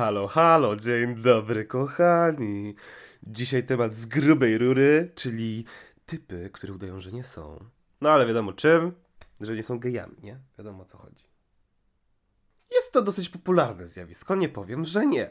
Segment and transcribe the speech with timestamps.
[0.00, 2.74] Halo, halo, dzień dobry, kochani.
[3.22, 5.64] Dzisiaj temat z grubej rury, czyli
[6.06, 7.64] typy, które udają, że nie są.
[8.00, 8.92] No ale wiadomo czym,
[9.40, 10.38] że nie są gejami, nie?
[10.58, 11.24] Wiadomo o co chodzi.
[12.70, 15.30] Jest to dosyć popularne zjawisko, nie powiem, że nie.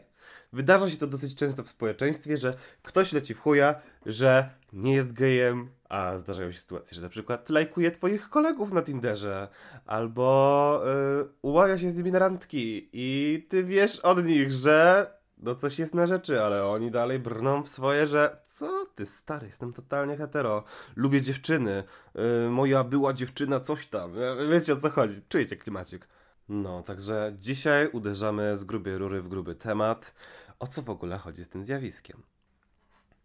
[0.54, 3.76] Wydarza się to dosyć często w społeczeństwie, że ktoś leci w chuja,
[4.06, 8.82] że nie jest gejem, a zdarzają się sytuacje, że na przykład lajkuje twoich kolegów na
[8.82, 9.48] Tinderze,
[9.86, 10.82] albo
[11.18, 15.08] yy, umawia się z nimi na randki i ty wiesz od nich, że
[15.38, 19.48] no coś jest na rzeczy, ale oni dalej brną w swoje, że co ty stary,
[19.48, 20.64] jestem totalnie hetero,
[20.96, 21.84] lubię dziewczyny,
[22.16, 24.14] yy, moja była dziewczyna coś tam,
[24.52, 26.08] wiecie o co chodzi, czujecie klimacik.
[26.50, 30.14] No, także dzisiaj uderzamy z grubej rury w gruby temat.
[30.60, 32.24] O co w ogóle chodzi z tym zjawiskiem?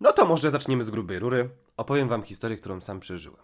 [0.01, 1.51] No to może zaczniemy z grubej rury.
[1.77, 3.43] Opowiem wam historię, którą sam przeżyłem.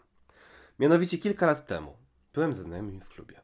[0.79, 1.97] Mianowicie kilka lat temu
[2.35, 3.41] byłem ze znajomymi w klubie.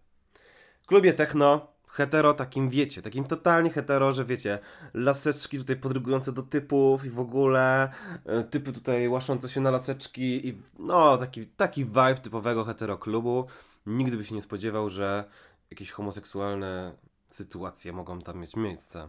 [0.82, 4.58] W klubie techno, hetero takim wiecie, takim totalnie hetero, że wiecie,
[4.94, 7.90] laseczki tutaj podrygujące do typów i w ogóle,
[8.24, 13.46] e, typy tutaj łaszące się na laseczki i no taki, taki vibe typowego hetero klubu.
[13.86, 15.24] Nigdy by się nie spodziewał, że
[15.70, 16.96] jakieś homoseksualne
[17.28, 19.08] sytuacje mogą tam mieć miejsce.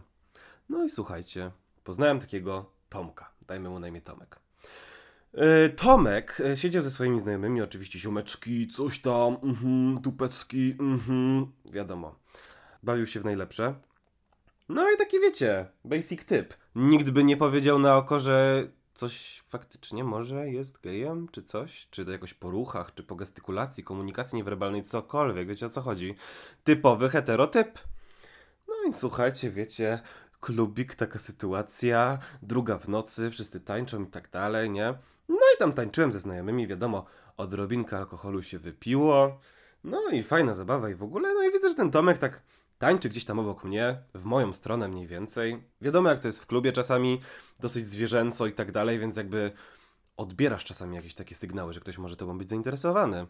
[0.68, 1.50] No i słuchajcie,
[1.84, 4.38] poznałem takiego Tomka, dajmy mu na imię Tomek.
[5.34, 9.98] Yy, Tomek yy, siedział ze swoimi znajomymi, oczywiście ziomeczki, coś tam, mhm,
[10.80, 12.14] mhm, wiadomo.
[12.82, 13.74] Bawił się w najlepsze.
[14.68, 16.54] No i taki wiecie, basic typ.
[16.74, 22.04] Nikt by nie powiedział na oko, że coś faktycznie może jest gejem, czy coś, czy
[22.04, 26.14] to jakoś po ruchach, czy po gestykulacji, komunikacji niewerbalnej, cokolwiek, wiecie o co chodzi.
[26.64, 27.78] Typowy heterotyp.
[28.68, 30.00] No i słuchajcie, wiecie,
[30.40, 34.94] klubik, taka sytuacja, druga w nocy, wszyscy tańczą i tak dalej, nie?
[35.28, 39.40] No i tam tańczyłem ze znajomymi, wiadomo, odrobinka alkoholu się wypiło,
[39.84, 42.42] no i fajna zabawa i w ogóle, no i widzę, że ten Tomek tak
[42.78, 45.62] tańczy gdzieś tam obok mnie, w moją stronę mniej więcej.
[45.80, 47.20] Wiadomo jak to jest w klubie czasami,
[47.60, 49.52] dosyć zwierzęco i tak dalej, więc jakby
[50.16, 53.26] odbierasz czasami jakieś takie sygnały, że ktoś może tobą być zainteresowany.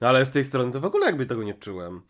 [0.00, 2.02] No ale z tej strony to w ogóle jakby tego nie czułem.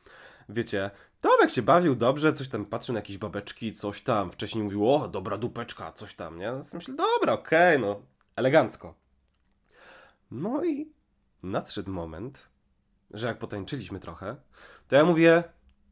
[0.49, 4.33] Wiecie, Tomek się bawił dobrze, coś tam patrzył na jakieś babeczki, coś tam.
[4.33, 6.53] Wcześniej mówił, o, dobra dupeczka, coś tam, nie?
[6.75, 8.03] Myślę, dobra, okej, okay, no,
[8.37, 8.95] elegancko.
[10.31, 10.93] No i
[11.43, 12.49] nadszedł moment,
[13.11, 14.37] że jak potańczyliśmy trochę,
[14.89, 15.45] to ja mówię,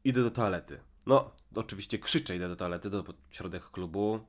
[0.03, 0.79] idę do toalety.
[1.05, 4.19] No, oczywiście krzyczę, idę do toalety, do środek klubu,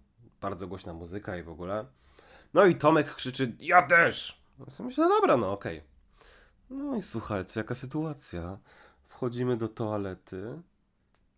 [0.41, 1.87] bardzo głośna muzyka i w ogóle.
[2.55, 4.41] No i Tomek krzyczy, ja też!
[4.59, 5.79] Ja sobie myślę, dobra, no okej.
[5.79, 5.91] Okay.
[6.71, 8.59] No i słuchajcie, jaka sytuacja.
[9.09, 10.63] Wchodzimy do toalety,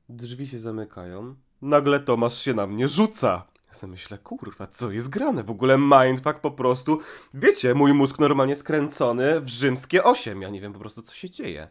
[0.09, 3.47] drzwi się zamykają, nagle Tomasz się na mnie rzuca.
[3.69, 5.45] Ja sobie myślę, kurwa, co jest grane?
[5.45, 6.99] W ogóle mindfuck po prostu.
[7.35, 10.43] Wiecie, mój mózg normalnie skręcony w rzymskie osiem.
[10.43, 11.69] Ja nie wiem po prostu, co się dzieje.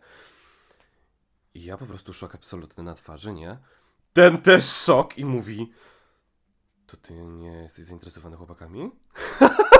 [1.53, 3.57] I ja po prostu szok absolutny na twarzy, nie?
[4.13, 5.71] Ten też szok i mówi...
[6.87, 8.91] To ty nie jesteś zainteresowany chłopakami?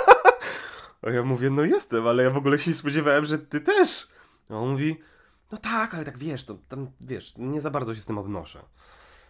[1.02, 4.08] A ja mówię, no jestem, ale ja w ogóle się nie spodziewałem, że ty też.
[4.50, 5.00] A on mówi,
[5.52, 8.64] no tak, ale tak wiesz, to tam, wiesz, nie za bardzo się z tym obnoszę.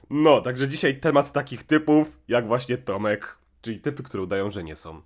[0.10, 4.76] No, także dzisiaj temat takich typów, jak właśnie Tomek, czyli typy, które udają, że nie
[4.76, 5.02] są.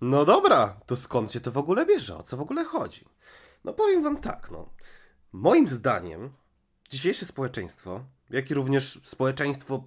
[0.00, 2.16] No dobra, to skąd się to w ogóle bierze?
[2.16, 3.04] O co w ogóle chodzi?
[3.64, 4.68] No powiem wam tak, no.
[5.32, 6.32] Moim zdaniem
[6.90, 9.84] dzisiejsze społeczeństwo, jak i również społeczeństwo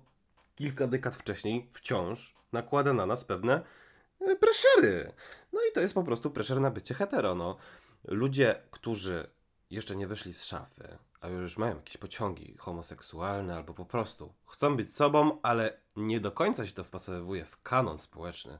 [0.55, 3.61] kilka dekad wcześniej wciąż nakłada na nas pewne
[4.21, 5.13] e, preszery.
[5.53, 7.57] No i to jest po prostu preszer na bycie hetero, no.
[8.03, 9.29] Ludzie, którzy
[9.69, 14.77] jeszcze nie wyszli z szafy, a już mają jakieś pociągi homoseksualne albo po prostu chcą
[14.77, 18.59] być sobą, ale nie do końca się to wpasowuje w kanon społeczny,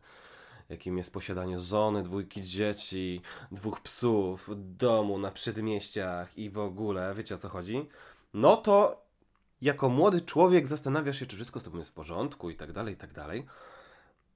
[0.70, 3.22] jakim jest posiadanie żony, dwójki dzieci,
[3.52, 7.90] dwóch psów, domu na przedmieściach i w ogóle, wiecie o co chodzi?
[8.34, 9.06] No to
[9.62, 12.94] jako młody człowiek zastanawiasz się, czy wszystko z tobą jest w porządku i tak dalej,
[12.94, 13.46] i tak dalej.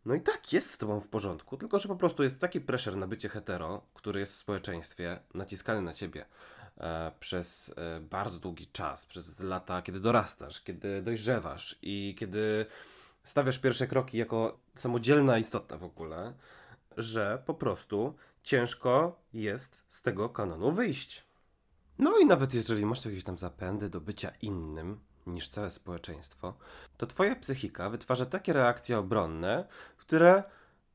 [0.05, 2.97] No i tak jest z tobą w porządku, tylko że po prostu jest taki pressure
[2.97, 6.25] na bycie hetero, który jest w społeczeństwie naciskany na ciebie
[6.77, 12.65] e, przez e, bardzo długi czas, przez lata, kiedy dorastasz, kiedy dojrzewasz i kiedy
[13.23, 16.33] stawiasz pierwsze kroki jako samodzielna istota w ogóle,
[16.97, 21.23] że po prostu ciężko jest z tego kanonu wyjść.
[21.99, 26.53] No i nawet jeżeli masz jakieś tam zapędy do bycia innym, niż całe społeczeństwo,
[26.97, 29.67] to twoja psychika wytwarza takie reakcje obronne,
[29.97, 30.43] które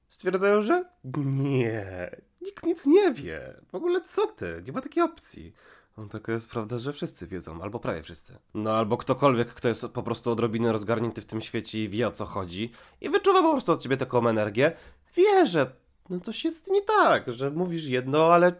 [0.09, 0.85] stwierdzają, że
[1.25, 2.11] nie,
[2.41, 3.55] nikt nic nie wie.
[3.69, 4.63] W ogóle co ty?
[4.67, 5.55] Nie ma takiej opcji.
[5.99, 8.39] No, taka jest prawda, że wszyscy wiedzą, albo prawie wszyscy.
[8.55, 12.13] No albo ktokolwiek, kto jest po prostu odrobinę rozgarnięty w tym świecie i wie o
[12.13, 14.77] co chodzi i wyczuwa po prostu od ciebie taką energię,
[15.17, 15.73] wie, że
[16.11, 18.53] no coś jest nie tak, że mówisz jedno, ale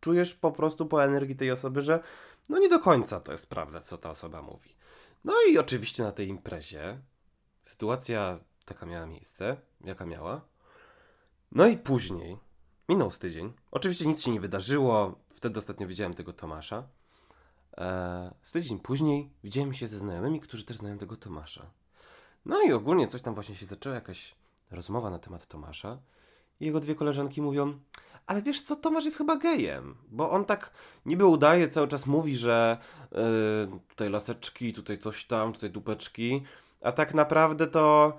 [0.00, 2.00] czujesz po prostu po energii tej osoby, że
[2.48, 4.70] no nie do końca to jest prawda, co ta osoba mówi.
[5.24, 6.98] No i oczywiście na tej imprezie
[7.62, 10.40] sytuacja taka miała miejsce, jaka miała.
[11.52, 12.36] No i później,
[12.88, 16.88] minął z tydzień, oczywiście nic się nie wydarzyło, wtedy ostatnio widziałem tego Tomasza.
[17.76, 21.70] Eee, z tydzień później widziałem się ze znajomymi, którzy też znają tego Tomasza.
[22.44, 24.34] No i ogólnie coś tam właśnie się zaczęła, jakaś
[24.70, 25.98] rozmowa na temat Tomasza.
[26.60, 27.78] I jego dwie koleżanki mówią,
[28.26, 30.70] ale wiesz co, Tomasz jest chyba gejem, bo on tak
[31.06, 32.78] niby udaje, cały czas mówi, że
[33.12, 33.18] yy,
[33.88, 36.42] tutaj laseczki, tutaj coś tam, tutaj dupeczki,
[36.80, 38.16] a tak naprawdę to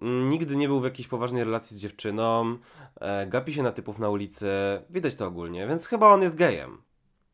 [0.00, 2.58] nigdy nie był w jakiejś poważnej relacji z dziewczyną,
[3.00, 4.48] e, gapi się na typów na ulicy,
[4.90, 6.82] widać to ogólnie, więc chyba on jest gejem.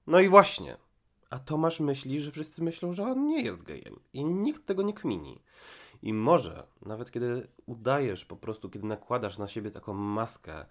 [0.06, 0.76] No i właśnie.
[1.30, 4.94] A Tomasz myśli, że wszyscy myślą, że on nie jest gejem i nikt tego nie
[4.94, 5.38] kmini.
[6.02, 10.64] I może, nawet kiedy udajesz po prostu, kiedy nakładasz na siebie taką maskę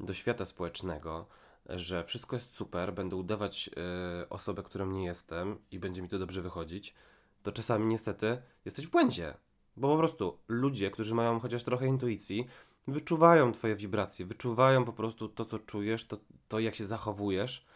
[0.00, 1.26] do świata społecznego,
[1.66, 3.70] że wszystko jest super, będę udawać
[4.22, 6.94] y, osobę, którą nie jestem i będzie mi to dobrze wychodzić,
[7.42, 9.34] to czasami niestety jesteś w błędzie.
[9.78, 12.46] Bo po prostu ludzie, którzy mają chociaż trochę intuicji,
[12.88, 17.66] wyczuwają Twoje wibracje, wyczuwają po prostu to, co czujesz, to, to jak się zachowujesz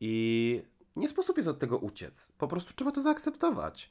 [0.00, 0.62] i
[0.96, 2.32] nie sposób jest od tego uciec.
[2.38, 3.90] Po prostu trzeba to zaakceptować.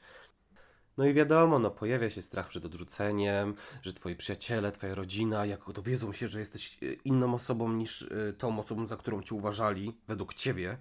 [0.96, 5.72] No i wiadomo, no pojawia się strach przed odrzuceniem, że twoi przyjaciele, twoja rodzina, jak
[5.72, 9.96] dowiedzą się, że jesteś e, inną osobą niż e, tą osobą, za którą cię uważali,
[10.08, 10.78] według ciebie,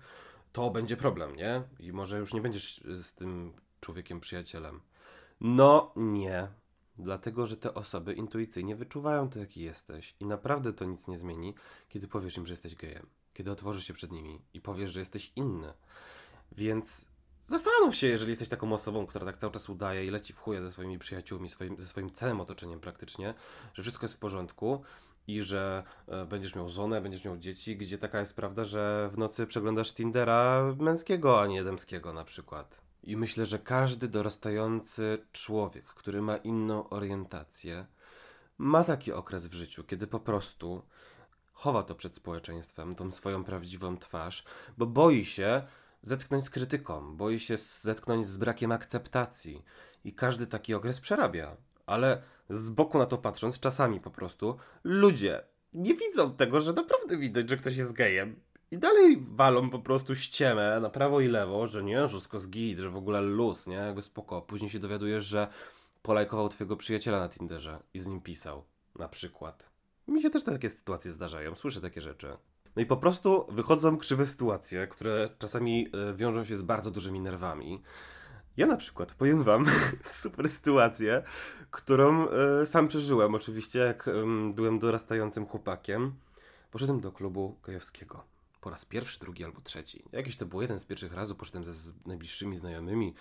[0.51, 1.61] to będzie problem, nie?
[1.79, 4.81] I może już nie będziesz z tym człowiekiem przyjacielem.
[5.41, 6.47] No nie,
[6.97, 11.55] dlatego że te osoby intuicyjnie wyczuwają to, jaki jesteś i naprawdę to nic nie zmieni,
[11.89, 15.31] kiedy powiesz im, że jesteś gejem, kiedy otworzysz się przed nimi i powiesz, że jesteś
[15.35, 15.73] inny.
[16.51, 17.05] Więc
[17.47, 20.61] Zastanów się, jeżeli jesteś taką osobą, która tak cały czas udaje i leci w chuje
[20.61, 23.33] ze swoimi przyjaciółmi, swoim, ze swoim całym otoczeniem praktycznie,
[23.73, 24.81] że wszystko jest w porządku
[25.27, 29.17] i że e, będziesz miał żonę, będziesz miał dzieci, gdzie taka jest prawda, że w
[29.17, 32.84] nocy przeglądasz Tindera męskiego, a nie damskiego na przykład.
[33.05, 37.85] I myślę, że każdy dorastający człowiek, który ma inną orientację,
[38.57, 40.81] ma taki okres w życiu, kiedy po prostu
[41.53, 44.45] chowa to przed społeczeństwem, tą swoją prawdziwą twarz,
[44.77, 45.63] bo boi się,
[46.01, 49.63] zetknąć z krytyką, boi się zetknąć z brakiem akceptacji
[50.03, 51.57] i każdy taki okres przerabia.
[51.85, 55.43] Ale z boku na to patrząc, czasami po prostu ludzie
[55.73, 58.39] nie widzą tego, że naprawdę widać, że ktoś jest gejem.
[58.75, 62.79] I dalej walą po prostu ściemę na prawo i lewo, że nie, że wszystko zgid,
[62.79, 64.41] że w ogóle luz, nie, jakby spoko.
[64.41, 65.47] Później się dowiadujesz, że
[66.01, 68.63] polajkował twojego przyjaciela na Tinderze i z nim pisał,
[68.99, 69.71] na przykład.
[70.07, 72.37] Mi się też takie sytuacje zdarzają, słyszę takie rzeczy.
[72.75, 77.19] No i po prostu wychodzą krzywe sytuacje, które czasami e, wiążą się z bardzo dużymi
[77.19, 77.81] nerwami.
[78.57, 79.65] Ja na przykład powiem wam
[80.03, 81.23] super sytuację,
[81.71, 84.09] którą e, sam przeżyłem oczywiście, jak
[84.53, 86.15] byłem dorastającym chłopakiem.
[86.71, 88.34] Poszedłem do klubu gejowskiego
[88.65, 90.03] po raz pierwszy, drugi albo trzeci.
[90.11, 93.13] Jakiś to był jeden z pierwszych razy, poszedłem ze z najbliższymi znajomymi,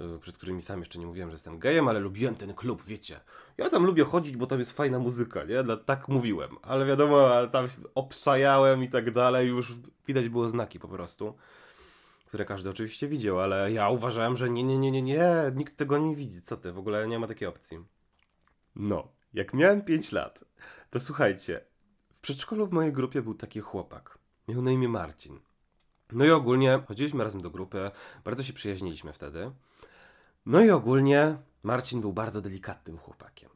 [0.00, 3.20] yy, przed którymi sam jeszcze nie mówiłem, że jestem gejem, ale lubiłem ten klub, wiecie.
[3.58, 5.62] Ja tam lubię chodzić, bo tam jest fajna muzyka, nie?
[5.62, 6.56] Dla, tak mówiłem.
[6.62, 9.72] Ale wiadomo, tam obszajałem i tak dalej, już
[10.06, 11.34] widać było znaki po prostu.
[12.26, 15.98] Które każdy oczywiście widział, ale ja uważałem, że nie, nie, nie, nie, nie, nikt tego
[15.98, 16.42] nie widzi.
[16.42, 17.78] Co ty, w ogóle nie ma takiej opcji.
[18.76, 20.44] No, jak miałem 5 lat,
[20.90, 21.64] to słuchajcie,
[22.14, 24.17] w przedszkolu w mojej grupie był taki chłopak.
[24.48, 25.40] Miał na imię Marcin.
[26.12, 27.90] No i ogólnie chodziliśmy razem do grupy,
[28.24, 29.50] bardzo się przyjaźniliśmy wtedy.
[30.46, 33.50] No i ogólnie Marcin był bardzo delikatnym chłopakiem.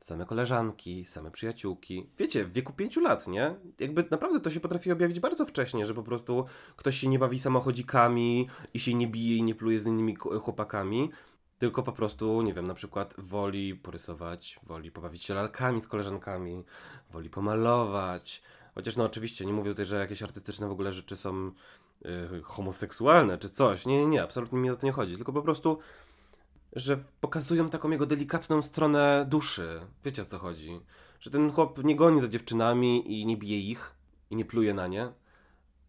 [0.00, 2.10] Same koleżanki, same przyjaciółki.
[2.18, 3.54] Wiecie, w wieku pięciu lat, nie?
[3.80, 6.44] Jakby naprawdę to się potrafi objawić bardzo wcześnie, że po prostu
[6.76, 11.10] ktoś się nie bawi samochodzikami i się nie bije i nie pluje z innymi chłopakami,
[11.58, 16.64] tylko po prostu, nie wiem, na przykład woli porysować, woli pobawić się lalkami z koleżankami,
[17.10, 18.42] woli pomalować,
[18.74, 21.52] Chociaż no oczywiście nie mówię tutaj, że jakieś artystyczne w ogóle rzeczy są
[22.02, 23.86] yy, homoseksualne czy coś.
[23.86, 25.16] Nie, nie, nie, absolutnie mi o to nie chodzi.
[25.16, 25.78] Tylko po prostu,
[26.72, 29.80] że pokazują taką jego delikatną stronę duszy.
[30.04, 30.80] Wiecie o co chodzi?
[31.20, 33.94] Że ten chłop nie goni za dziewczynami i nie bije ich
[34.30, 35.12] i nie pluje na nie.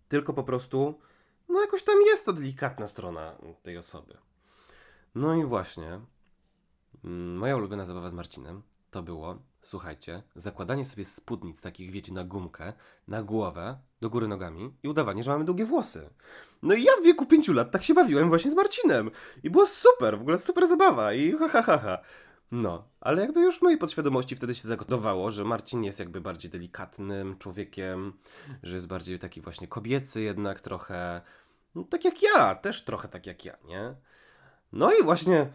[0.10, 1.00] Tylko po prostu,
[1.50, 4.18] no jakoś tam jest ta delikatna strona tej osoby.
[5.16, 6.00] No i właśnie,
[7.04, 8.62] mm, moja ulubiona zabawa z Marcinem
[8.92, 12.74] to było, słuchajcie, zakładanie sobie spódnic takich, wiecie, na gumkę,
[13.08, 16.10] na głowę, do góry nogami i udawanie, że mamy długie włosy.
[16.62, 19.12] No i ja w wieku pięciu lat tak się bawiłem właśnie z Marcinem.
[19.44, 21.98] I było super, w ogóle super zabawa i ha, ha, ha, ha.
[22.52, 26.52] No, ale jakby już w mojej podświadomości wtedy się zagotowało, że Marcin jest jakby bardziej
[26.52, 28.14] delikatnym człowiekiem,
[28.64, 31.22] że jest bardziej taki właśnie kobiecy jednak trochę,
[31.76, 33.96] no, tak jak ja, też trochę tak jak ja, nie?
[34.74, 35.48] No i właśnie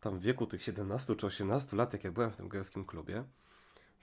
[0.00, 3.24] tam w wieku tych 17 czy 18 lat, jak ja byłem w tym gejowskim klubie,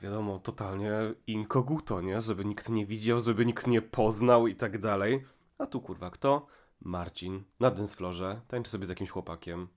[0.02, 0.92] wiadomo, totalnie
[1.28, 2.22] inkoguto, nie?
[2.22, 5.26] Żeby nikt nie widział, żeby nikt nie poznał i tak dalej.
[5.58, 6.48] A tu kurwa kto?
[6.82, 9.68] Marcin na danceflorze, tańczy sobie z jakimś chłopakiem.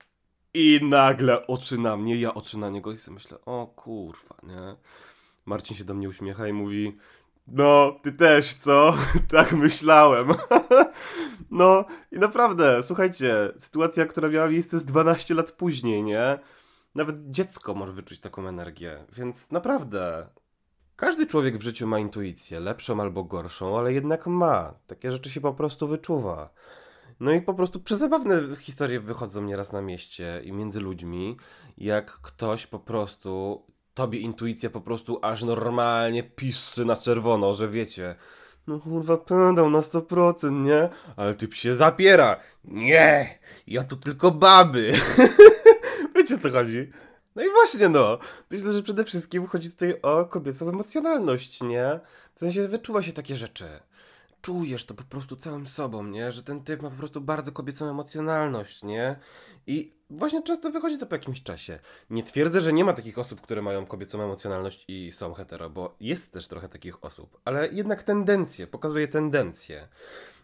[0.53, 4.75] I nagle oczy na mnie, ja oczy na niego i sobie myślę, o kurwa, nie?
[5.45, 6.97] Marcin się do mnie uśmiecha i mówi,
[7.47, 8.97] no, ty też, co?
[9.31, 10.27] tak myślałem.
[11.51, 16.39] no i naprawdę, słuchajcie, sytuacja, która miała miejsce z 12 lat później, nie?
[16.95, 20.27] Nawet dziecko może wyczuć taką energię, więc naprawdę.
[20.95, 24.73] Każdy człowiek w życiu ma intuicję, lepszą albo gorszą, ale jednak ma.
[24.87, 26.49] Takie rzeczy się po prostu wyczuwa.
[27.19, 31.37] No i po prostu przezabawne historie wychodzą nieraz na mieście i między ludźmi,
[31.77, 38.15] jak ktoś po prostu, tobie intuicja po prostu aż normalnie piszczy na czerwono, że wiecie,
[38.67, 40.89] no kurwa pędał na 100%, nie?
[41.15, 42.39] Ale typ się zapiera.
[42.63, 44.93] Nie, ja tu tylko baby.
[46.29, 46.89] wiecie co chodzi?
[47.35, 48.19] No i właśnie no,
[48.49, 51.99] myślę, że przede wszystkim chodzi tutaj o kobiecą emocjonalność, nie?
[52.35, 53.79] W sensie wyczuwa się takie rzeczy
[54.41, 56.31] czujesz to po prostu całym sobą, nie?
[56.31, 59.15] Że ten typ ma po prostu bardzo kobiecą emocjonalność, nie?
[59.67, 61.79] I właśnie często wychodzi to po jakimś czasie.
[62.09, 65.95] Nie twierdzę, że nie ma takich osób, które mają kobiecą emocjonalność i są hetero, bo
[65.99, 69.87] jest też trochę takich osób, ale jednak tendencje, pokazuje tendencje.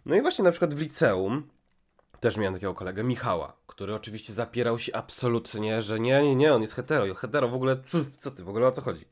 [0.06, 1.50] No i właśnie na przykład w liceum
[2.26, 6.62] też miałem takiego kolegę, Michała, który oczywiście zapierał się absolutnie, że nie, nie, nie, on
[6.62, 7.78] jest hetero, hetero w ogóle,
[8.20, 9.06] co ty, w ogóle o co chodzi?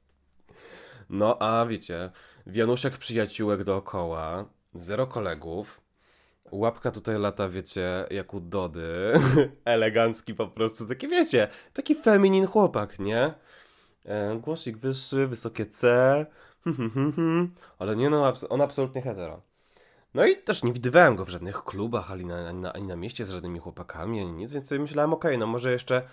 [1.09, 2.11] No a wiecie,
[2.47, 5.81] wianuszek przyjaciółek dookoła, zero kolegów.
[6.51, 9.13] Łapka tutaj lata, wiecie, jak u Dody.
[9.65, 13.33] Elegancki po prostu, taki wiecie, taki feminin chłopak, nie?
[14.05, 16.25] E, głosik wyższy, wysokie C.
[17.79, 19.52] Ale nie no, on absolutnie hetero.
[20.13, 22.95] No i też nie widywałem go w żadnych klubach, ani na, ani na, ani na
[22.95, 26.07] mieście z żadnymi chłopakami, ani nic, więc sobie myślałem, okej, okay, no może jeszcze,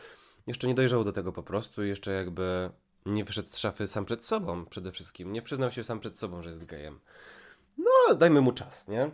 [0.47, 2.71] jeszcze nie dojrzał do tego po prostu, jeszcze jakby
[3.07, 5.33] nie wyszedł z szafy sam przed sobą przede wszystkim.
[5.33, 7.00] Nie przyznał się sam przed sobą, że jest gejem.
[7.78, 9.11] No, dajmy mu czas, nie?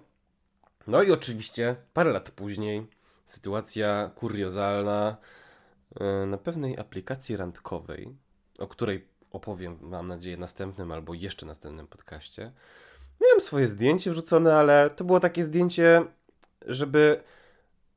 [0.87, 2.87] No i oczywiście parę lat później
[3.25, 5.16] sytuacja kuriozalna
[6.00, 8.16] e, na pewnej aplikacji randkowej,
[8.59, 12.52] o której opowiem, mam nadzieję, następnym albo jeszcze następnym podcaście.
[13.20, 16.04] Miałem swoje zdjęcie wrzucone, ale to było takie zdjęcie,
[16.66, 17.23] żeby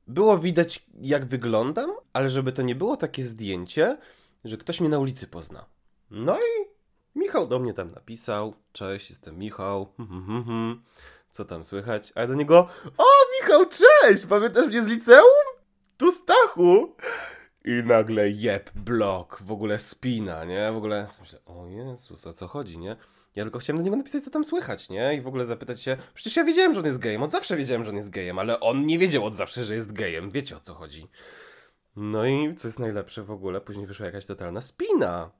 [0.06, 3.98] było widać, jak wyglądam, ale żeby to nie było takie zdjęcie,
[4.44, 5.66] że ktoś mnie na ulicy pozna.
[6.10, 6.70] No i
[7.14, 10.82] Michał do mnie tam napisał, cześć, jestem Michał, hmm, hmm, hmm,
[11.30, 12.12] co tam słychać?
[12.14, 13.04] A ja do niego, o
[13.40, 15.46] Michał, cześć, pamiętasz mnie z liceum?
[15.96, 16.96] Tu Stachu!
[17.64, 20.72] I nagle jeb, blok, w ogóle spina, nie?
[20.72, 22.96] W ogóle myślę, o Jezus, o co chodzi, nie?
[23.36, 25.14] Ja tylko chciałem do niego napisać, co tam słychać, nie?
[25.14, 27.84] I w ogóle zapytać się, przecież ja wiedziałem, że on jest gejem, od zawsze wiedziałem,
[27.84, 30.60] że on jest gejem, ale on nie wiedział od zawsze, że jest gejem, wiecie o
[30.60, 31.08] co chodzi.
[31.96, 35.30] No i co jest najlepsze w ogóle, później wyszła jakaś totalna spina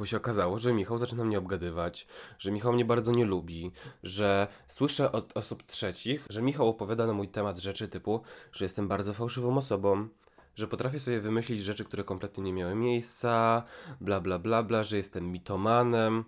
[0.00, 2.06] bo się okazało, że Michał zaczyna mnie obgadywać,
[2.38, 7.12] że Michał mnie bardzo nie lubi, że słyszę od osób trzecich, że Michał opowiada na
[7.12, 8.20] mój temat rzeczy typu,
[8.52, 10.08] że jestem bardzo fałszywą osobą,
[10.54, 13.62] że potrafię sobie wymyślić rzeczy, które kompletnie nie miały miejsca,
[14.00, 16.24] bla bla bla bla, że jestem mitomanem.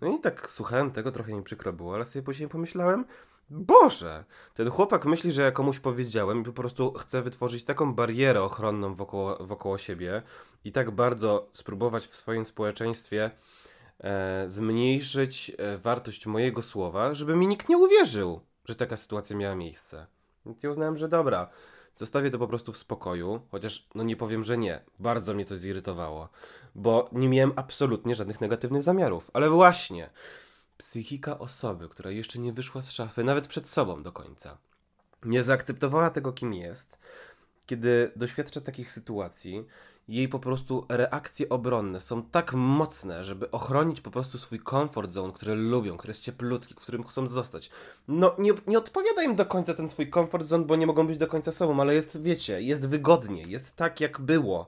[0.00, 3.04] No i tak słuchałem tego, trochę mi przykro było, ale sobie później pomyślałem,
[3.50, 4.24] Boże!
[4.54, 8.94] Ten chłopak myśli, że ja komuś powiedziałem i po prostu chce wytworzyć taką barierę ochronną
[8.94, 10.22] wokoło, wokoło siebie
[10.64, 13.30] i tak bardzo spróbować w swoim społeczeństwie
[14.00, 19.54] e, zmniejszyć e, wartość mojego słowa, żeby mi nikt nie uwierzył, że taka sytuacja miała
[19.54, 20.06] miejsce.
[20.46, 21.50] Więc ja uznałem, że dobra,
[21.98, 24.80] zostawię to po prostu w spokoju, chociaż no nie powiem, że nie.
[24.98, 26.28] Bardzo mnie to zirytowało,
[26.74, 29.30] bo nie miałem absolutnie żadnych negatywnych zamiarów.
[29.34, 30.10] Ale właśnie
[30.76, 34.58] psychika osoby, która jeszcze nie wyszła z szafy, nawet przed sobą do końca,
[35.24, 36.98] nie zaakceptowała tego, kim jest,
[37.66, 39.66] kiedy doświadcza takich sytuacji,
[40.08, 45.32] jej po prostu reakcje obronne są tak mocne, żeby ochronić po prostu swój comfort zone,
[45.32, 47.70] który lubią, który jest cieplutki, w którym chcą zostać.
[48.08, 51.18] No, nie, nie odpowiada im do końca ten swój comfort zone, bo nie mogą być
[51.18, 54.66] do końca sobą, ale jest, wiecie, jest wygodnie, jest tak, jak było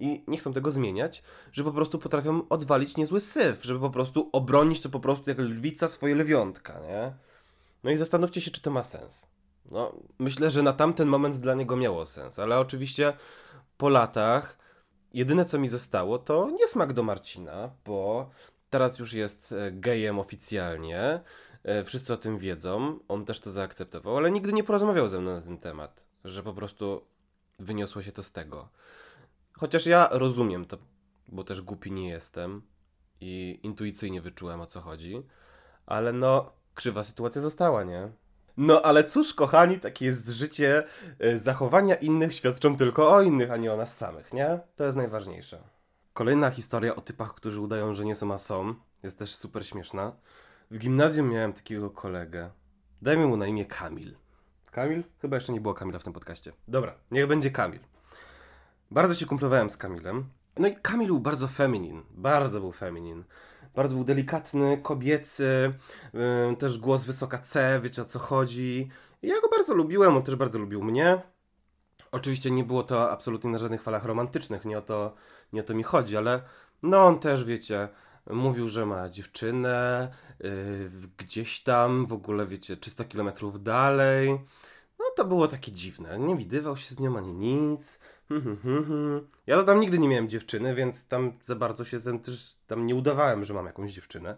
[0.00, 1.22] i nie chcą tego zmieniać,
[1.52, 5.38] że po prostu potrafią odwalić niezły syf, żeby po prostu obronić to po prostu jak
[5.38, 7.12] lwica swoje lwiątka, nie?
[7.84, 9.26] No i zastanówcie się, czy to ma sens.
[9.70, 13.12] No, myślę, że na tamten moment dla niego miało sens, ale oczywiście
[13.76, 14.59] po latach
[15.14, 18.30] jedyne co mi zostało to niesmak do Marcina, bo
[18.70, 21.20] teraz już jest e, gejem oficjalnie,
[21.62, 25.34] e, wszyscy o tym wiedzą, on też to zaakceptował, ale nigdy nie porozmawiał ze mną
[25.34, 27.04] na ten temat, że po prostu
[27.58, 28.68] wyniosło się to z tego.
[29.52, 30.78] Chociaż ja rozumiem to,
[31.28, 32.62] bo też głupi nie jestem
[33.20, 35.22] i intuicyjnie wyczułem o co chodzi,
[35.86, 38.12] ale no, krzywa sytuacja została, nie?
[38.62, 40.84] No ale cóż, kochani, takie jest życie.
[41.24, 44.58] Y, zachowania innych świadczą tylko o innych, a nie o nas samych, nie?
[44.76, 45.62] To jest najważniejsze.
[46.12, 50.12] Kolejna historia o typach, którzy udają, że nie są, a są, jest też super śmieszna.
[50.70, 52.50] W gimnazjum miałem takiego kolegę.
[53.02, 54.16] Dajmy mu na imię Kamil.
[54.70, 55.04] Kamil?
[55.20, 56.52] Chyba jeszcze nie było Kamila w tym podcaście.
[56.68, 57.80] Dobra, niech będzie Kamil.
[58.90, 60.24] Bardzo się kumplowałem z Kamilem.
[60.56, 63.24] No i Kamil był bardzo feminin, bardzo był feminin.
[63.74, 65.72] Bardzo był delikatny, kobiecy,
[66.14, 68.88] yy, też głos wysoka C, wiecie o co chodzi.
[69.22, 71.22] I ja go bardzo lubiłem, on też bardzo lubił mnie.
[72.12, 75.14] Oczywiście nie było to absolutnie na żadnych falach romantycznych, nie o to,
[75.52, 76.42] nie o to mi chodzi, ale
[76.82, 77.88] no on też, wiecie,
[78.30, 80.08] mówił, że ma dziewczynę
[80.40, 84.40] yy, gdzieś tam, w ogóle, wiecie, 300 kilometrów dalej.
[84.98, 86.18] No to było takie dziwne.
[86.18, 87.98] Nie widywał się z nią ani nic.
[89.46, 92.94] Ja to tam nigdy nie miałem dziewczyny, więc tam za bardzo się też tam nie
[92.94, 94.36] udawałem, że mam jakąś dziewczynę.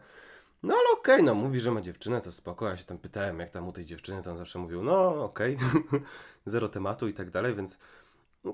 [0.62, 2.68] No ale okej, okay, no mówi, że ma dziewczynę, to spoko.
[2.68, 5.56] Ja się tam pytałem, jak tam u tej dziewczyny, to on zawsze mówił, no okej,
[5.56, 6.00] okay.
[6.46, 7.78] zero tematu i tak dalej, więc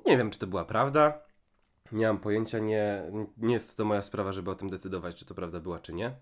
[0.07, 1.19] nie wiem, czy to była prawda.
[1.93, 3.03] Nie mam pojęcia, nie,
[3.39, 6.13] nie jest to moja sprawa, żeby o tym decydować, czy to prawda była, czy nie.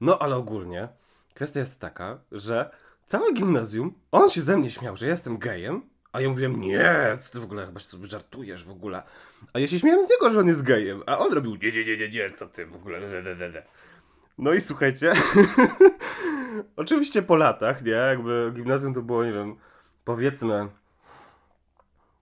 [0.00, 0.88] No ale ogólnie
[1.34, 2.70] kwestia jest taka, że
[3.06, 5.82] całe gimnazjum, on się ze mnie śmiał, że jestem gejem,
[6.12, 9.02] a ja mówiłem, nie, co ty w ogóle chyba sobie żartujesz w ogóle.
[9.52, 11.84] A ja się śmiałem z niego, że on jest gejem, a on robił, nie, nie,
[11.84, 13.62] nie, nie, nie, co ty w ogóle, de, de, de, de.
[14.38, 15.12] No i słuchajcie,
[16.76, 19.56] oczywiście po latach, nie, jakby gimnazjum to było, nie wiem,
[20.04, 20.68] powiedzmy,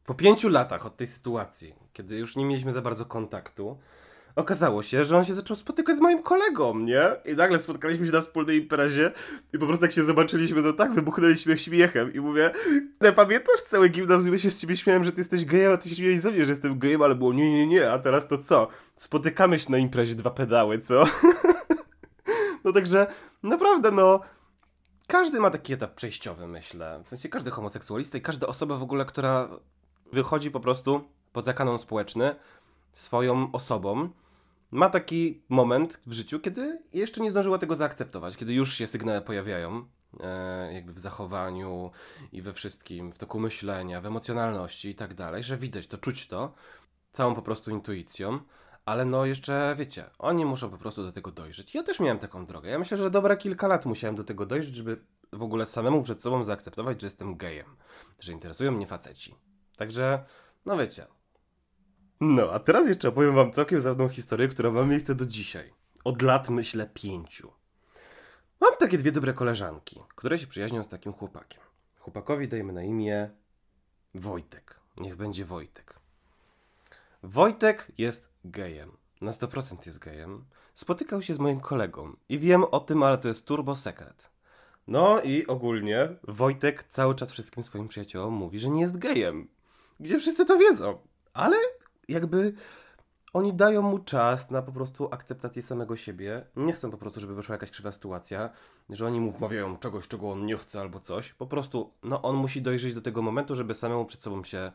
[0.07, 3.78] po pięciu latach od tej sytuacji, kiedy już nie mieliśmy za bardzo kontaktu,
[4.38, 7.02] okazało się, że on się zaczął spotykać z moim kolegą, nie?
[7.25, 9.12] I nagle spotkaliśmy się na wspólnej imprezie
[9.52, 12.50] i po prostu jak się zobaczyliśmy, to tak wybuchnęliśmy śmiechem i mówię,
[13.00, 15.88] nie pamiętasz cały gimnazjum, ja się z ciebie śmiałem, że ty jesteś gejem, a ty
[15.88, 18.38] się śmiałeeś ze mnie, że jestem gejem, ale było nie, nie, nie, a teraz to
[18.38, 18.68] co?
[18.97, 21.04] Spotykamy się na imprezie dwa pedały, co?
[22.64, 23.07] no także,
[23.42, 24.21] naprawdę, no...
[25.07, 27.00] Każdy ma taki etap przejściowy, myślę.
[27.04, 29.49] W sensie każdy homoseksualista i każda osoba w ogóle, która
[30.12, 31.00] wychodzi po prostu
[31.33, 32.35] poza kanon społeczny
[32.92, 34.11] swoją osobą,
[34.70, 39.20] ma taki moment w życiu, kiedy jeszcze nie zdążyła tego zaakceptować, kiedy już się sygnały
[39.20, 39.84] pojawiają,
[40.20, 41.90] e, jakby w zachowaniu
[42.32, 46.26] i we wszystkim, w toku myślenia, w emocjonalności i tak dalej, że widać to, czuć
[46.26, 46.54] to,
[47.12, 48.40] całą po prostu intuicją,
[48.84, 51.75] ale no jeszcze, wiecie, oni muszą po prostu do tego dojrzeć.
[51.75, 52.70] Ja też miałem taką drogę.
[52.70, 55.00] Ja myślę, że dobre kilka lat musiałem do tego dojrzeć, żeby
[55.33, 57.76] w ogóle samemu przed sobą zaakceptować, że jestem gejem,
[58.20, 59.35] że interesują mnie faceci.
[59.76, 60.24] Także,
[60.66, 61.07] no wiecie,
[62.20, 65.72] no, a teraz jeszcze opowiem wam całkiem zabawną historię, która ma miejsce do dzisiaj.
[66.04, 67.52] Od lat, myślę, pięciu.
[68.61, 71.62] Mam takie dwie dobre koleżanki, które się przyjaźnią z takim chłopakiem.
[71.98, 73.31] Chłopakowi dajmy na imię
[74.14, 74.81] Wojtek.
[74.96, 75.94] Niech będzie Wojtek.
[77.22, 78.96] Wojtek jest gejem.
[79.20, 80.44] Na 100% jest gejem.
[80.74, 84.31] Spotykał się z moim kolegą i wiem o tym, ale to jest turbo sekret.
[84.87, 89.48] No i ogólnie Wojtek cały czas wszystkim swoim przyjaciołom mówi, że nie jest gejem.
[90.00, 90.98] Gdzie wszyscy to wiedzą.
[91.33, 91.57] Ale
[92.09, 92.55] jakby
[93.33, 96.44] oni dają mu czas na po prostu akceptację samego siebie.
[96.57, 98.51] Nie chcą po prostu, żeby wyszła jakaś krzywa sytuacja,
[98.90, 101.33] że oni mu wmawiają czegoś, czego on nie chce albo coś.
[101.33, 104.73] Po prostu, no on musi dojrzeć do tego momentu, żeby samemu przed sobą się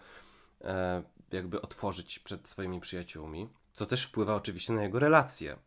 [0.62, 5.58] e, jakby otworzyć przed swoimi przyjaciółmi, co też wpływa oczywiście na jego relacje.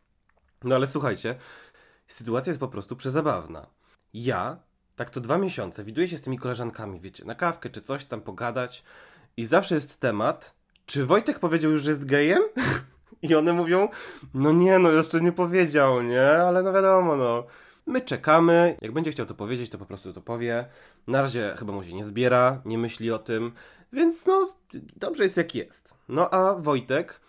[0.63, 1.35] No ale słuchajcie,
[2.07, 3.67] sytuacja jest po prostu przezabawna.
[4.13, 4.59] Ja,
[4.95, 8.21] tak to dwa miesiące, widuję się z tymi koleżankami, wiecie, na kawkę czy coś tam
[8.21, 8.83] pogadać
[9.37, 10.56] i zawsze jest temat,
[10.87, 12.41] czy Wojtek powiedział już, że jest gejem?
[13.21, 13.89] I one mówią,
[14.33, 16.31] no nie, no jeszcze nie powiedział, nie?
[16.31, 17.43] Ale no wiadomo, no.
[17.85, 20.65] My czekamy, jak będzie chciał to powiedzieć, to po prostu to powie.
[21.07, 23.51] Na razie chyba mu się nie zbiera, nie myśli o tym,
[23.93, 24.49] więc no
[24.95, 25.97] dobrze jest jak jest.
[26.09, 27.21] No a Wojtek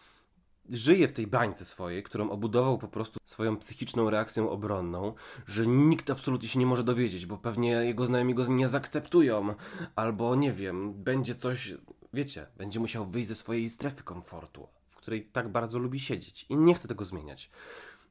[0.70, 5.14] żyje w tej bańce swojej, którą obudował po prostu swoją psychiczną reakcją obronną,
[5.46, 9.54] że nikt absolutnie się nie może dowiedzieć, bo pewnie jego znajomi go nie zaakceptują,
[9.96, 11.74] albo nie wiem, będzie coś
[12.12, 16.56] wiecie, będzie musiał wyjść ze swojej strefy komfortu, w której tak bardzo lubi siedzieć i
[16.56, 17.50] nie chce tego zmieniać.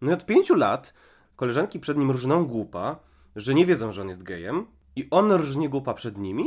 [0.02, 0.94] No i od pięciu lat
[1.36, 3.00] koleżanki przed nim różną głupa,
[3.36, 6.46] że nie wiedzą, że on jest gejem i on różnie głupa przed nimi,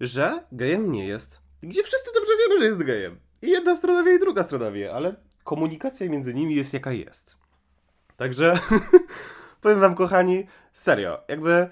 [0.00, 1.40] że gejem nie jest.
[1.62, 3.20] Gdzie wszyscy dobrze wiemy, że jest gejem.
[3.42, 7.36] I jedna strona wie, i druga strona wie, ale komunikacja między nimi jest jaka jest.
[8.16, 8.58] Także
[9.62, 11.68] powiem wam, kochani, serio, jakby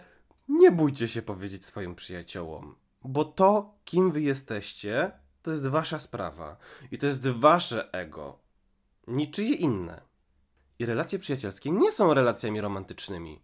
[0.48, 2.74] nie bójcie się powiedzieć swoim przyjaciołom,
[3.08, 6.56] bo to, kim wy jesteście, to jest wasza sprawa.
[6.90, 8.38] I to jest wasze ego.
[9.06, 10.02] Niczyje inne.
[10.78, 13.42] I relacje przyjacielskie nie są relacjami romantycznymi.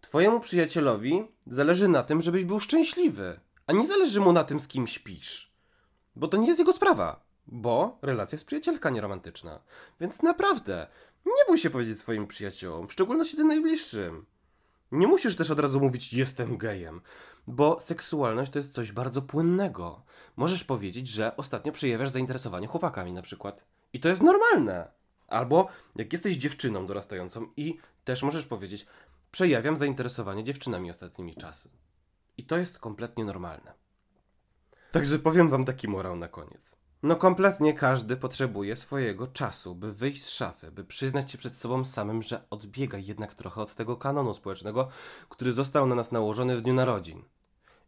[0.00, 4.68] Twojemu przyjacielowi zależy na tym, żebyś był szczęśliwy, a nie zależy mu na tym, z
[4.68, 5.52] kim śpisz.
[6.16, 7.28] Bo to nie jest jego sprawa.
[7.46, 9.60] Bo relacja jest przyjacielka nieromantyczna.
[10.00, 10.86] Więc naprawdę,
[11.26, 14.26] nie bój się powiedzieć swoim przyjaciołom, w szczególności tym najbliższym.
[14.92, 17.00] Nie musisz też od razu mówić jestem gejem,
[17.46, 20.02] bo seksualność to jest coś bardzo płynnego.
[20.36, 23.64] Możesz powiedzieć, że ostatnio przejawiasz zainteresowanie chłopakami na przykład.
[23.92, 24.90] I to jest normalne.
[25.28, 28.86] Albo jak jesteś dziewczyną dorastającą i też możesz powiedzieć,
[29.30, 31.68] przejawiam zainteresowanie dziewczynami ostatnimi czasy.
[32.36, 33.72] I to jest kompletnie normalne.
[34.92, 36.77] Także powiem wam taki morał na koniec.
[37.02, 41.84] No kompletnie każdy potrzebuje swojego czasu, by wyjść z szafy, by przyznać się przed sobą
[41.84, 44.88] samym, że odbiega jednak trochę od tego kanonu społecznego,
[45.28, 47.22] który został na nas nałożony w dniu narodzin.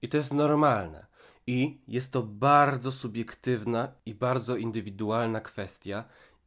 [0.02, 1.06] I to jest normalne.
[1.46, 6.04] I jest to bardzo subiektywna i bardzo indywidualna kwestia,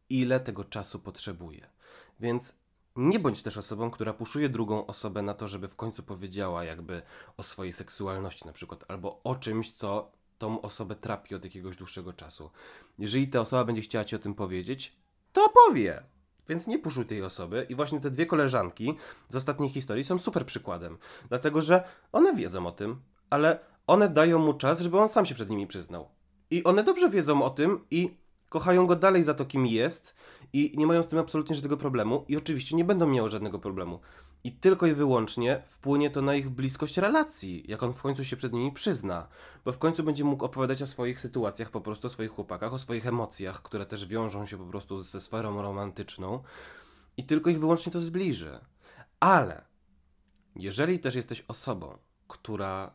[0.10, 1.68] ile tego czasu potrzebuje.
[2.20, 2.56] Więc
[2.96, 7.02] nie bądź też osobą, która puszuje drugą osobę na to, żeby w końcu powiedziała jakby
[7.38, 12.14] o swojej seksualności na przykład, albo o czymś, co tą osobę trapi od jakiegoś dłuższego
[12.14, 12.50] czasu.
[13.00, 14.96] Jeżeli ta osoba będzie chciała ci o tym powiedzieć,
[15.34, 16.04] to powie.
[16.50, 17.66] Więc nie puszuj tej osoby.
[17.70, 18.94] I właśnie te dwie koleżanki
[19.30, 20.98] z ostatniej historii są super przykładem.
[21.30, 25.36] Dlatego, że one wiedzą o tym, ale one dają mu czas, żeby on sam się
[25.36, 26.10] przed nimi przyznał.
[26.52, 28.18] I one dobrze wiedzą o tym i
[28.54, 30.16] kochają go dalej za to, kim jest
[30.54, 34.00] i nie mają z tym absolutnie żadnego problemu i oczywiście nie będą miały żadnego problemu.
[34.44, 38.36] I tylko i wyłącznie wpłynie to na ich bliskość relacji, jak on w końcu się
[38.36, 39.28] przed nimi przyzna.
[39.66, 42.80] Bo w końcu będzie mógł opowiadać o swoich sytuacjach, po prostu o swoich chłopakach, o
[42.80, 46.44] swoich emocjach, które też wiążą się po prostu ze sferą romantyczną.
[47.18, 48.60] I tylko ich wyłącznie to zbliży.
[49.20, 49.66] Ale
[50.56, 52.92] jeżeli też jesteś osobą, która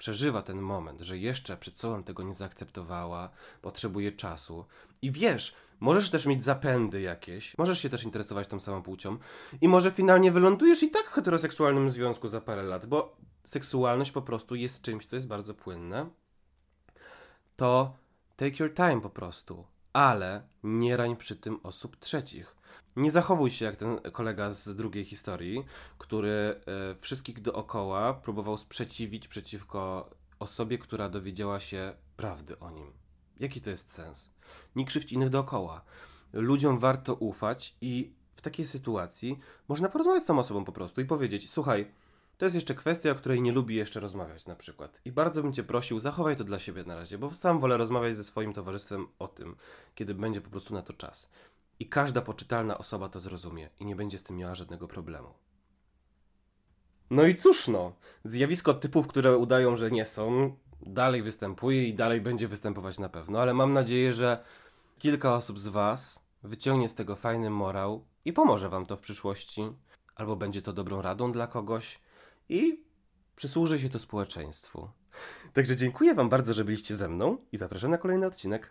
[0.00, 3.30] przeżywa ten moment, że jeszcze przed sobą tego nie zaakceptowała,
[3.62, 4.64] potrzebuje czasu
[5.02, 9.18] i wiesz, możesz też mieć zapędy jakieś, możesz się też interesować tą samą płcią
[9.60, 14.22] i może finalnie wylądujesz i tak w heteroseksualnym związku za parę lat, bo seksualność po
[14.22, 16.10] prostu jest czymś, co jest bardzo płynne,
[17.56, 17.96] to
[18.36, 22.56] take your time po prostu, ale nie rań przy tym osób trzecich.
[22.96, 25.64] Nie zachowuj się jak ten kolega z drugiej historii,
[25.98, 32.92] który e, wszystkich dookoła próbował sprzeciwić przeciwko osobie, która dowiedziała się prawdy o nim.
[33.40, 34.30] Jaki to jest sens?
[34.76, 35.84] Nie krzywdź innych dookoła.
[36.32, 41.04] Ludziom warto ufać i w takiej sytuacji można porozmawiać z tą osobą po prostu i
[41.04, 41.92] powiedzieć: Słuchaj,
[42.40, 45.00] to jest jeszcze kwestia, o której nie lubi jeszcze rozmawiać na przykład.
[45.04, 48.16] I bardzo bym Cię prosił, zachowaj to dla siebie na razie, bo sam wolę rozmawiać
[48.16, 49.56] ze swoim towarzystwem o tym,
[49.94, 51.30] kiedy będzie po prostu na to czas.
[51.80, 55.34] I każda poczytalna osoba to zrozumie i nie będzie z tym miała żadnego problemu.
[57.10, 57.92] No i cóż no,
[58.24, 63.40] zjawisko typów, które udają, że nie są, dalej występuje i dalej będzie występować na pewno,
[63.40, 64.44] ale mam nadzieję, że
[64.98, 69.62] kilka osób z Was wyciągnie z tego fajny morał i pomoże Wam to w przyszłości,
[70.14, 72.00] albo będzie to dobrą radą dla kogoś
[72.48, 72.84] i
[73.36, 74.88] przysłuży się to społeczeństwu.
[75.52, 78.68] Także dziękuję Wam bardzo, że byliście ze mną i zapraszam na kolejny odcinek.